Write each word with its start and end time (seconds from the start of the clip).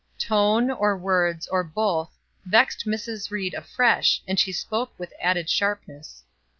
Tone, 0.17 0.71
or 0.71 0.97
words, 0.97 1.45
or 1.49 1.63
both, 1.63 2.17
vexed 2.43 2.87
Mrs. 2.87 3.29
Ried 3.29 3.53
afresh, 3.53 4.23
and 4.27 4.39
she 4.39 4.51
spoke 4.51 4.91
with 4.97 5.13
added 5.21 5.47
sharpness. 5.47 6.23